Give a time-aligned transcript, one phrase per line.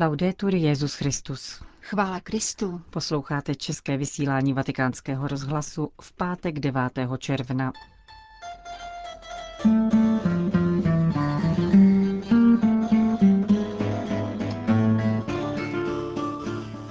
[0.00, 1.62] Laudetur Jezus Christus.
[1.80, 2.80] Chvála Kristu.
[2.90, 6.82] Posloucháte české vysílání Vatikánského rozhlasu v pátek 9.
[7.18, 7.72] června.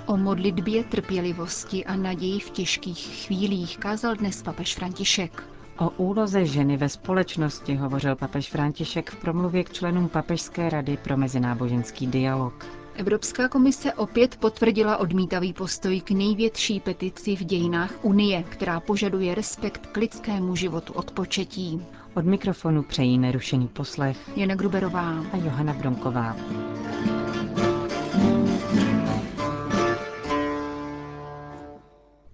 [0.06, 5.44] O modlitbě, trpělivosti a naději v těžkých chvílích kázal dnes papež František.
[5.80, 11.18] O úloze ženy ve společnosti hovořil papež František v promluvě k členům Papežské rady pro
[11.18, 12.66] mezináboženský dialog.
[12.98, 19.88] Evropská komise opět potvrdila odmítavý postoj k největší petici v dějinách Unie, která požaduje respekt
[19.88, 21.86] k lidskému životu od početí.
[22.14, 26.36] Od mikrofonu přejí nerušený poslech Jana Gruberová a Johana Bronková.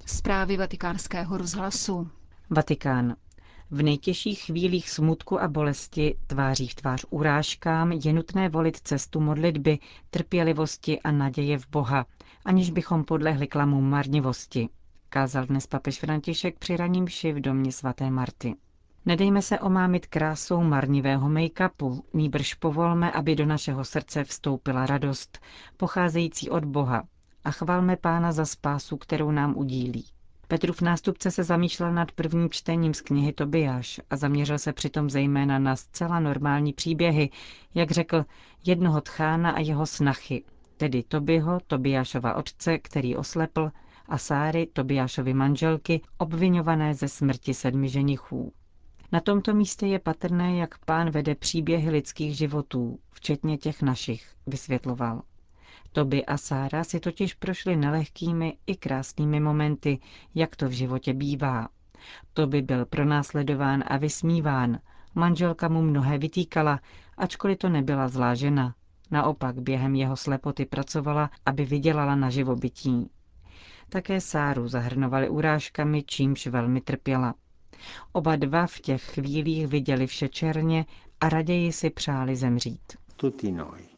[0.05, 2.07] Zprávy vatikánského rozhlasu.
[2.49, 3.15] Vatikán.
[3.71, 9.79] V nejtěžších chvílích smutku a bolesti, tváří v tvář urážkám, je nutné volit cestu modlitby,
[10.09, 12.05] trpělivosti a naděje v Boha,
[12.45, 14.69] aniž bychom podlehli klamům marnivosti,
[15.09, 18.55] kázal dnes papež František při raním v domě svaté Marty.
[19.05, 25.39] Nedejme se omámit krásou marnivého make-upu, nýbrž povolme, aby do našeho srdce vstoupila radost,
[25.77, 27.03] pocházející od Boha,
[27.43, 30.05] a chvalme Pána za spásu, kterou nám udílí.
[30.53, 35.59] Petrův nástupce se zamýšlel nad prvním čtením z knihy Tobiáš a zaměřil se přitom zejména
[35.59, 37.29] na zcela normální příběhy,
[37.75, 38.25] jak řekl,
[38.65, 40.43] jednoho tchána a jeho snachy,
[40.77, 43.71] tedy Tobyho, Tobiášova otce, který oslepl,
[44.09, 48.53] a Sáry, Tobiášovy manželky, obvinované ze smrti sedmi ženichů.
[49.11, 55.21] Na tomto místě je patrné, jak pán vede příběhy lidských životů, včetně těch našich, vysvětloval.
[55.93, 59.99] Toby a Sára si totiž prošli nelehkými i krásnými momenty,
[60.35, 61.69] jak to v životě bývá.
[62.33, 64.79] Toby byl pronásledován a vysmíván,
[65.15, 66.79] manželka mu mnohé vytýkala,
[67.17, 68.75] ačkoliv to nebyla zlá žena.
[69.11, 73.09] Naopak během jeho slepoty pracovala, aby vydělala na živobytí.
[73.89, 77.33] Také Sáru zahrnovali urážkami, čímž velmi trpěla.
[78.11, 80.85] Oba dva v těch chvílích viděli vše černě
[81.21, 82.97] a raději si přáli zemřít.
[83.15, 83.92] Tutti noi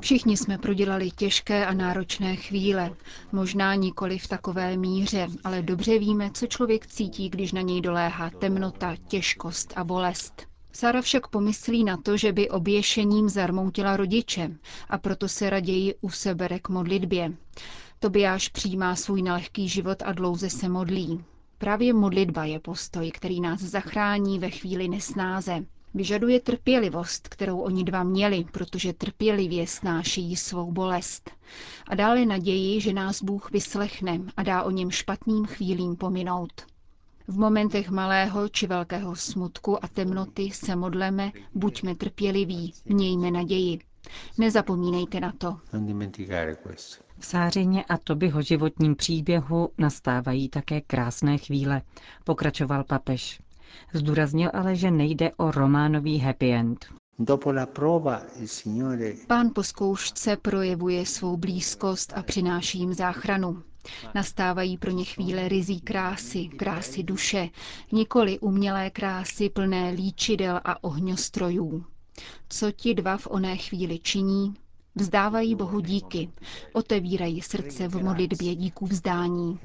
[0.00, 2.90] Všichni jsme prodělali těžké a náročné chvíle.
[3.32, 8.30] Možná nikoli v takové míře, ale dobře víme, co člověk cítí, když na něj doléhá
[8.30, 10.46] temnota, těžkost a bolest.
[10.72, 14.50] Sara však pomyslí na to, že by oběšením zarmoutila rodiče
[14.90, 17.32] a proto se raději usebere k modlitbě.
[17.98, 21.24] Tobiáš přijímá svůj nelehký život a dlouze se modlí.
[21.58, 25.64] Právě modlitba je postoj, který nás zachrání ve chvíli nesnáze.
[25.98, 31.30] Vyžaduje trpělivost, kterou oni dva měli, protože trpělivě snáší svou bolest.
[31.88, 36.52] A dále naději, že nás Bůh vyslechne a dá o něm špatným chvílím pominout.
[37.28, 43.78] V momentech malého či velkého smutku a temnoty se modleme, buďme trpěliví, mějme naději.
[44.38, 45.56] Nezapomínejte na to.
[47.18, 51.82] V Sářině a Tobyho životním příběhu nastávají také krásné chvíle,
[52.24, 53.40] pokračoval papež.
[53.92, 56.86] Zdůraznil ale, že nejde o románový happy end.
[59.26, 63.62] Pán po zkoušce projevuje svou blízkost a přináší jim záchranu.
[64.14, 67.48] Nastávají pro ně chvíle rizí krásy, krásy duše,
[67.92, 71.84] nikoli umělé krásy plné líčidel a ohňostrojů.
[72.48, 74.54] Co ti dva v oné chvíli činí?
[74.94, 76.30] Vzdávají Bohu díky,
[76.72, 79.58] otevírají srdce v modlitbě díku vzdání.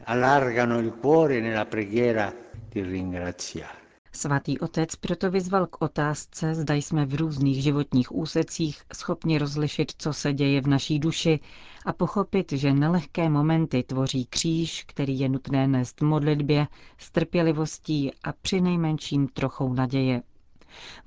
[4.15, 10.13] Svatý otec proto vyzval k otázce, zda jsme v různých životních úsecích schopni rozlišit, co
[10.13, 11.39] se děje v naší duši
[11.85, 18.33] a pochopit, že nelehké momenty tvoří kříž, který je nutné nést modlitbě, s trpělivostí a
[18.41, 20.21] při nejmenším trochou naděje.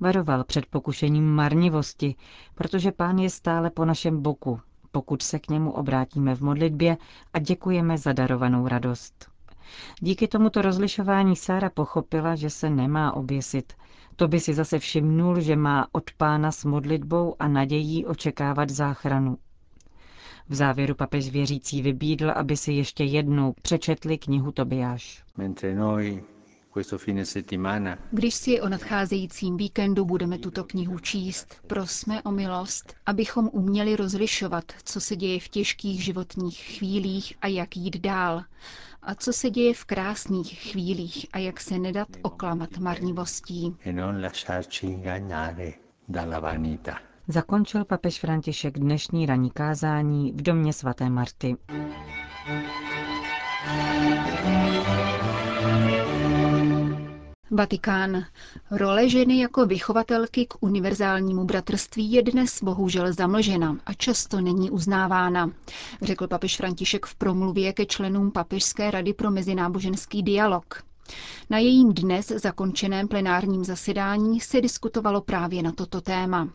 [0.00, 2.14] Varoval před pokušením marnivosti,
[2.54, 6.96] protože pán je stále po našem boku, pokud se k němu obrátíme v modlitbě
[7.32, 9.35] a děkujeme za darovanou radost.
[10.00, 13.72] Díky tomuto rozlišování Sára pochopila, že se nemá oběsit.
[14.16, 19.38] To by si zase všimnul, že má od pána s modlitbou a nadějí očekávat záchranu.
[20.48, 25.24] V závěru papež věřící vybídl, aby si ještě jednou přečetli knihu Tobiáš.
[28.10, 34.64] Když si o nadcházejícím víkendu budeme tuto knihu číst, prosme o milost, abychom uměli rozlišovat,
[34.84, 38.42] co se děje v těžkých životních chvílích a jak jít dál,
[39.06, 43.76] a co se děje v krásných chvílích a jak se nedat oklamat marnivostí.
[47.28, 51.56] Zakončil papež František dnešní ranní kázání v domě svaté Marty.
[57.50, 58.24] Vatikán.
[58.70, 65.50] Role ženy jako vychovatelky k univerzálnímu bratrství je dnes bohužel zamlžena a často není uznávána,
[66.02, 70.82] řekl papež František v promluvě ke členům Papežské rady pro mezináboženský dialog.
[71.50, 76.48] Na jejím dnes zakončeném plenárním zasedání se diskutovalo právě na toto téma.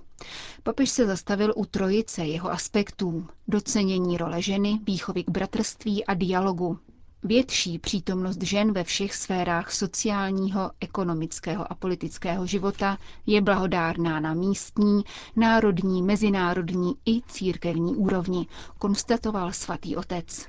[0.64, 3.28] Papež se zastavil u trojice jeho aspektů.
[3.48, 6.80] Docenění role ženy, výchovy k bratrství a dialogu.
[7.24, 15.02] Větší přítomnost žen ve všech sférách sociálního, ekonomického a politického života je blahodárná na místní,
[15.36, 18.48] národní, mezinárodní i církevní úrovni,
[18.78, 20.48] konstatoval svatý otec.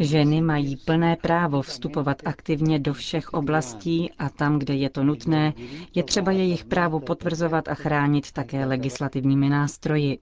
[0.00, 5.52] Ženy mají plné právo vstupovat aktivně do všech oblastí a tam, kde je to nutné,
[5.94, 10.18] je třeba jejich právo potvrzovat a chránit také legislativními nástroji.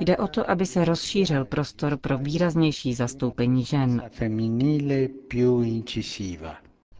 [0.00, 4.02] Jde o to, aby se rozšířil prostor pro výraznější zastoupení žen.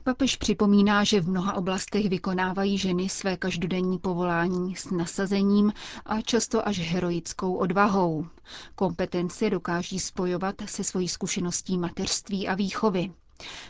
[0.05, 5.73] Papež připomíná, že v mnoha oblastech vykonávají ženy své každodenní povolání s nasazením
[6.07, 8.27] a často až heroickou odvahou.
[8.75, 13.13] Kompetence dokáží spojovat se svojí zkušeností mateřství a výchovy.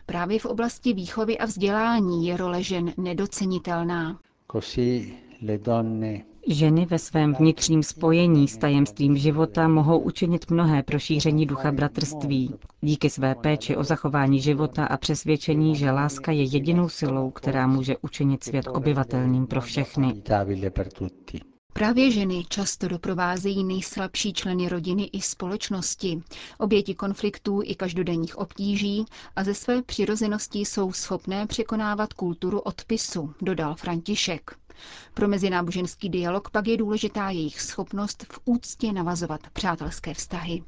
[0.07, 4.19] Právě v oblasti výchovy a vzdělání je role žen nedocenitelná.
[6.47, 12.55] Ženy ve svém vnitřním spojení s tajemstvím života mohou učinit mnohé pro šíření ducha bratrství.
[12.81, 17.97] Díky své péči o zachování života a přesvědčení, že láska je jedinou silou, která může
[18.03, 20.23] učinit svět obyvatelným pro všechny.
[21.73, 26.23] Právě ženy často doprovázejí nejslabší členy rodiny i společnosti,
[26.59, 29.05] oběti konfliktů i každodenních obtíží
[29.37, 34.64] a ze své přirozenosti jsou schopné překonávat kulturu odpisu, dodal František.
[35.15, 40.63] Pro mezináboženský dialog pak je důležitá jejich schopnost v úctě navazovat přátelské vztahy.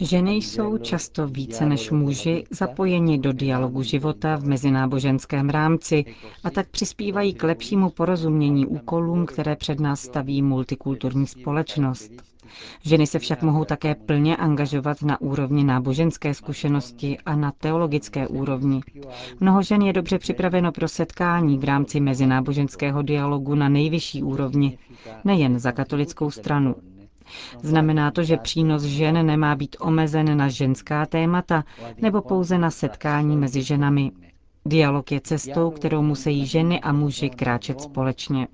[0.00, 6.04] Ženy jsou často více než muži zapojeni do dialogu života v mezináboženském rámci
[6.44, 12.31] a tak přispívají k lepšímu porozumění úkolům, které před nás staví multikulturní společnost.
[12.82, 18.80] Ženy se však mohou také plně angažovat na úrovni náboženské zkušenosti a na teologické úrovni.
[19.40, 24.78] Mnoho žen je dobře připraveno pro setkání v rámci mezináboženského dialogu na nejvyšší úrovni,
[25.24, 26.74] nejen za katolickou stranu.
[27.62, 31.64] Znamená to, že přínos žen nemá být omezen na ženská témata
[32.02, 34.10] nebo pouze na setkání mezi ženami.
[34.66, 38.48] Dialog je cestou, kterou musí ženy a muži kráčet společně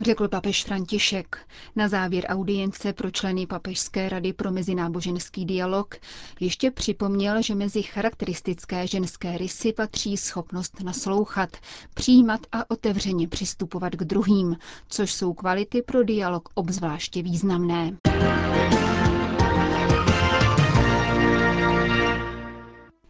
[0.00, 1.38] řekl papež František.
[1.76, 5.94] Na závěr audience pro členy Papežské rady pro mezináboženský dialog
[6.40, 11.50] ještě připomněl, že mezi charakteristické ženské rysy patří schopnost naslouchat,
[11.94, 14.56] přijímat a otevřeně přistupovat k druhým,
[14.88, 17.96] což jsou kvality pro dialog obzvláště významné.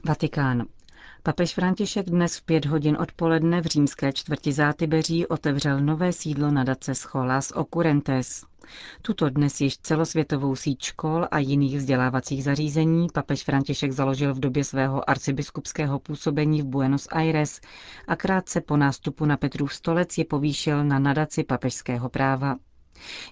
[0.05, 0.76] Vatikán.
[1.27, 6.95] Papež František dnes v pět hodin odpoledne v římské čtvrti Zátybeří otevřel nové sídlo nadace
[6.95, 8.45] Scholas Occurrentes.
[9.03, 14.65] Tuto dnes již celosvětovou síť škol a jiných vzdělávacích zařízení papež František založil v době
[14.65, 17.61] svého arcibiskupského působení v Buenos Aires
[18.09, 22.57] a krátce po nástupu na Petrův stolec je povýšil na nadaci papežského práva.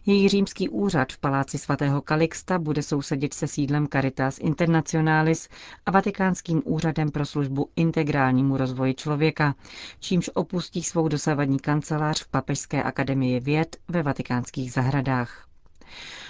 [0.07, 5.49] Její římský úřad v paláci svatého Kalixta bude sousedit se sídlem Caritas Internationalis
[5.87, 9.55] a Vatikánským úřadem pro službu integrálnímu rozvoji člověka,
[10.01, 15.47] čímž opustí svou dosavadní kancelář v Papežské akademii věd ve vatikánských zahradách.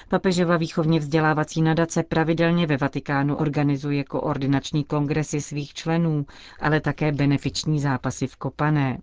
[0.08, 6.26] Papežova výchovně vzdělávací nadace pravidelně ve Vatikánu organizuje koordinační kongresy svých členů,
[6.60, 8.98] ale také benefiční zápasy v Kopané.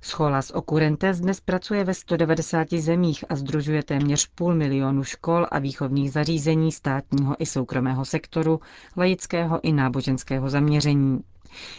[0.00, 6.12] Scholas Okurentes dnes pracuje ve 190 zemích a združuje téměř půl milionu škol a výchovných
[6.12, 8.60] zařízení státního i soukromého sektoru,
[8.96, 11.20] laického i náboženského zaměření.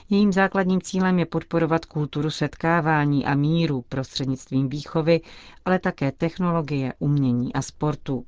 [0.09, 5.21] Jejím základním cílem je podporovat kulturu setkávání a míru prostřednictvím výchovy,
[5.65, 8.25] ale také technologie, umění a sportu.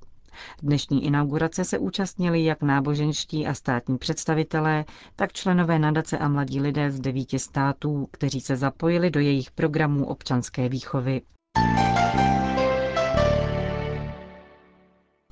[0.63, 6.91] Dnešní inaugurace se účastnili jak náboženští a státní představitelé, tak členové nadace a mladí lidé
[6.91, 11.21] z devíti států, kteří se zapojili do jejich programů občanské výchovy.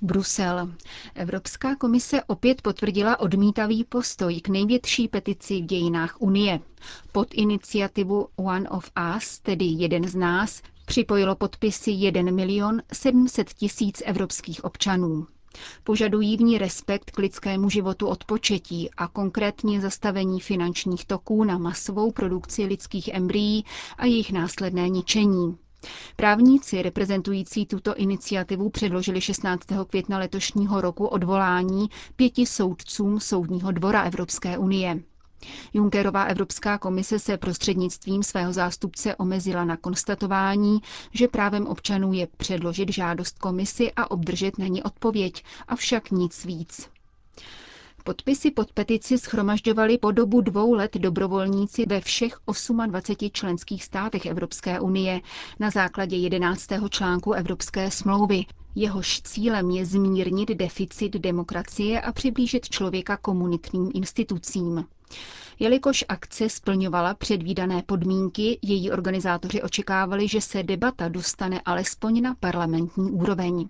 [0.01, 0.71] Brusel.
[1.15, 6.59] Evropská komise opět potvrdila odmítavý postoj k největší petici v dějinách Unie.
[7.12, 14.01] Pod iniciativu One of Us, tedy jeden z nás, Připojilo podpisy 1 milion 700 tisíc
[14.05, 15.27] evropských občanů.
[15.83, 21.57] Požadují v ní respekt k lidskému životu od početí a konkrétně zastavení finančních toků na
[21.57, 23.65] masovou produkci lidských embryí
[23.97, 25.57] a jejich následné ničení.
[26.15, 29.63] Právníci reprezentující tuto iniciativu předložili 16.
[29.87, 34.99] května letošního roku odvolání pěti soudcům Soudního dvora Evropské unie.
[35.73, 40.79] Junckerová Evropská komise se prostřednictvím svého zástupce omezila na konstatování,
[41.11, 46.89] že právem občanů je předložit žádost komisi a obdržet na ní odpověď, avšak nic víc.
[48.03, 52.37] Podpisy pod petici schromažďovali po dobu dvou let dobrovolníci ve všech
[52.87, 55.21] 28 členských státech Evropské unie
[55.59, 56.67] na základě 11.
[56.89, 58.45] článku Evropské smlouvy.
[58.75, 64.86] Jehož cílem je zmírnit deficit demokracie a přiblížit člověka komunitním institucím.
[65.60, 73.12] Jelikož akce splňovala předvídané podmínky, její organizátoři očekávali, že se debata dostane alespoň na parlamentní
[73.12, 73.70] úroveň.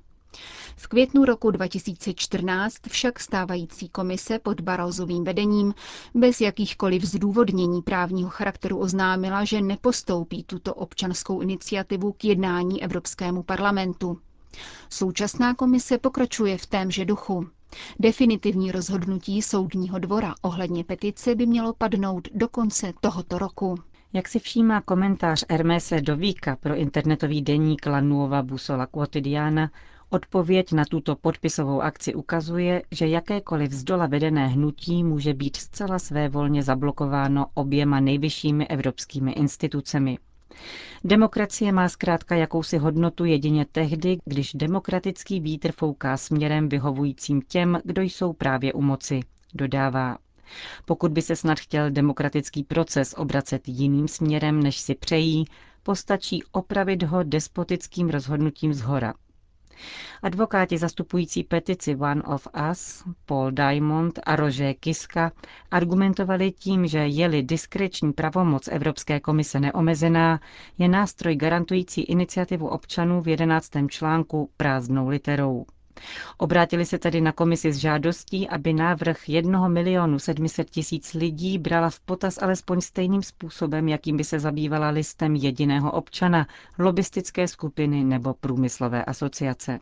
[0.76, 5.74] V květnu roku 2014 však stávající komise pod Barozovým vedením
[6.14, 14.18] bez jakýchkoliv zdůvodnění právního charakteru oznámila, že nepostoupí tuto občanskou iniciativu k jednání Evropskému parlamentu.
[14.90, 17.48] Současná komise pokračuje v témže duchu.
[18.00, 23.76] Definitivní rozhodnutí soudního dvora ohledně petice by mělo padnout do konce tohoto roku.
[24.14, 29.72] Jak si všímá komentář Hermese Dovíka pro internetový deník La Nuova Busola Quotidiana,
[30.10, 36.00] Odpověď na tuto podpisovou akci ukazuje, že jakékoliv z dola vedené hnutí může být zcela
[36.00, 40.18] svévolně zablokováno oběma nejvyššími evropskými institucemi.
[41.04, 48.02] Demokracie má zkrátka jakousi hodnotu jedině tehdy, když demokratický vítr fouká směrem vyhovujícím těm, kdo
[48.02, 49.20] jsou právě u moci,
[49.54, 50.18] dodává.
[50.86, 55.46] Pokud by se snad chtěl demokratický proces obracet jiným směrem, než si přejí,
[55.84, 59.14] postačí opravit ho despotickým rozhodnutím z hora.
[60.24, 65.32] Advokáti zastupující petici One of Us, Paul Diamond a Roger Kiska,
[65.72, 70.40] argumentovali tím, že je-li diskreční pravomoc Evropské komise neomezená,
[70.78, 73.70] je nástroj garantující iniciativu občanů v 11.
[73.90, 75.66] článku prázdnou literou.
[76.38, 81.90] Obrátili se tedy na komisi s žádostí, aby návrh 1 milionu 700 tisíc lidí brala
[81.90, 86.48] v potaz alespoň stejným způsobem, jakým by se zabývala listem jediného občana,
[86.80, 89.80] lobistické skupiny nebo průmyslové asociace.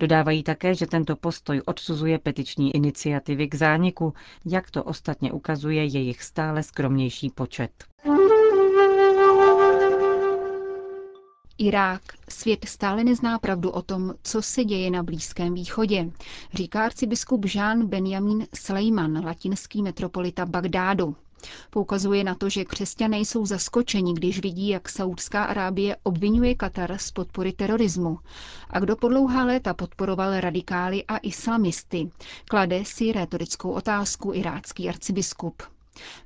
[0.00, 4.14] Dodávají také, že tento postoj odsuzuje petiční iniciativy k zániku,
[4.46, 7.70] jak to ostatně ukazuje jejich stále skromnější počet.
[11.60, 12.02] Irák.
[12.28, 16.10] Svět stále nezná pravdu o tom, co se děje na Blízkém východě,
[16.54, 21.16] říká arcibiskup Jean Benjamin Sleiman, latinský metropolita Bagdádu.
[21.70, 27.10] Poukazuje na to, že křesťané jsou zaskočeni, když vidí, jak Saudská Arábie obvinuje Katar z
[27.10, 28.18] podpory terorismu.
[28.70, 32.10] A kdo po dlouhá léta podporoval radikály a islamisty,
[32.48, 35.62] klade si retorickou otázku irácký arcibiskup.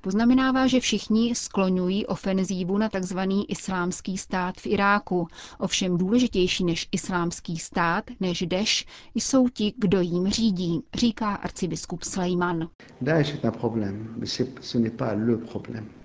[0.01, 3.19] Poznamenává, že všichni skloňují ofenzívu na tzv.
[3.49, 5.29] islámský stát v Iráku.
[5.59, 12.69] Ovšem důležitější než islámský stát, než Deš, jsou ti, kdo jim řídí, říká arcibiskup Slejman.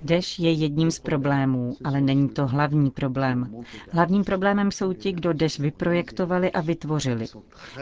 [0.04, 3.64] Deš je jedním z problémů, ale není to hlavní problém.
[3.92, 7.26] Hlavním problémem jsou ti, kdo Deš vyprojektovali a vytvořili.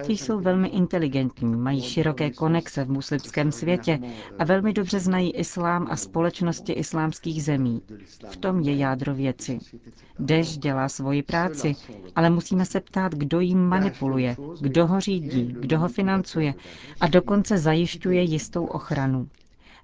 [0.06, 4.00] Ti jsou velmi inteligentní, mají široké konexe v muslimském světě
[4.40, 7.82] a velmi dobře znají islám a společnosti islámských zemí.
[8.30, 9.60] V tom je jádro věci.
[10.20, 11.76] Deš dělá svoji práci,
[12.16, 16.54] ale musíme se ptát, kdo jim manipuluje, kdo ho řídí, kdo ho financuje
[17.00, 19.28] a dokonce zajišťuje jistou ochranu.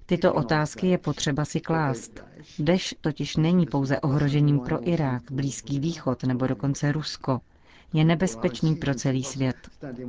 [0.06, 2.20] Tyto otázky je potřeba si klást.
[2.58, 7.40] Deš totiž není pouze ohrožením pro Irák, Blízký východ nebo dokonce Rusko.
[7.94, 9.56] Je nebezpečný pro celý svět.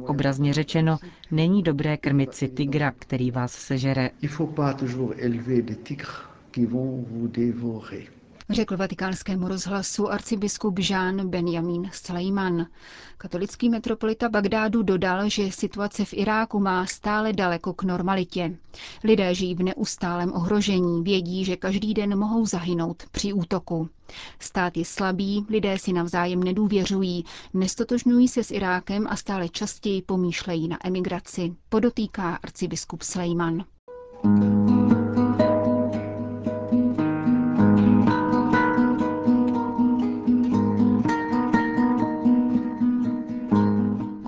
[0.08, 0.98] Obrazně řečeno,
[1.32, 4.10] není dobré krmit si tygra, který vás sežere
[8.50, 12.66] řekl vatikánskému rozhlasu arcibiskup Jean Benjamin Sleiman.
[13.18, 18.58] Katolický metropolita Bagdádu dodal, že situace v Iráku má stále daleko k normalitě.
[19.04, 23.90] Lidé žijí v neustálém ohrožení, vědí, že každý den mohou zahynout při útoku.
[24.40, 30.68] Stát je slabý, lidé si navzájem nedůvěřují, nestotožňují se s Irákem a stále častěji pomýšlejí
[30.68, 33.66] na emigraci, podotýká arcibiskup Sleiman.
[34.26, 34.75] you